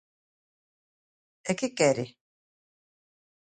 ¿E 1.49 1.53
que 1.59 1.67
quere? 1.77 2.05